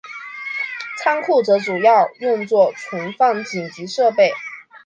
[0.97, 4.33] 仓库则主要用作存放紧急设备。